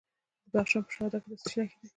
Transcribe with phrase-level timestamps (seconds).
[0.03, 0.03] د
[0.51, 1.87] بدخشان په شهدا کې د څه شي نښې دي؟